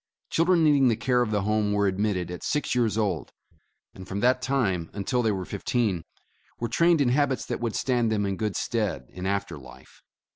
Children 0.31 0.63
needing 0.63 0.87
the 0.87 0.95
care 0.95 1.21
of 1.21 1.29
the 1.29 1.43
Home 1.43 1.73
were 1.73 1.85
admitted 1.85 2.31
at 2.31 2.41
six 2.41 2.73
years 2.73 2.97
old, 2.97 3.31
and 3.93 4.07
from 4.07 4.19
that 4.21 4.41
time 4.41 4.89
until 4.93 5.21
they 5.21 5.31
were 5.31 5.45
fifteen, 5.45 6.05
were 6.59 6.67
trained 6.67 7.01
in 7.01 7.09
habits 7.09 7.45
that 7.45 7.59
would 7.59 7.75
stand 7.75 8.11
them 8.11 8.25
in 8.25 8.35
good 8.35 8.55
stead 8.55 9.05
in 9.13 9.27
after 9.27 9.59
life. 9.59 10.01